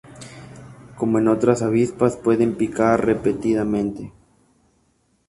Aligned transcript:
Como 0.97 1.19
en 1.19 1.27
otras 1.27 1.61
avispas 1.61 2.15
pueden 2.15 2.55
picar 2.55 3.05
repetidamente. 3.05 4.11